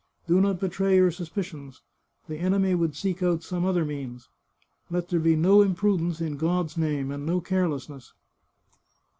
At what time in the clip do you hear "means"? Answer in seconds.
3.85-4.29